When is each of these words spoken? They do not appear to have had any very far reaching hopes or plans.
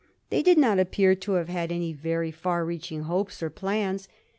They 0.31 0.41
do 0.41 0.55
not 0.55 0.79
appear 0.79 1.13
to 1.13 1.33
have 1.33 1.47
had 1.47 1.71
any 1.71 1.93
very 1.93 2.31
far 2.31 2.65
reaching 2.65 3.03
hopes 3.03 3.43
or 3.43 3.51
plans. 3.51 4.07